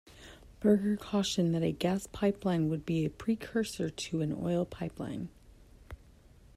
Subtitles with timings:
[0.61, 5.29] Berger cautioned that a gas pipeline would be a precursor to an oil pipeline.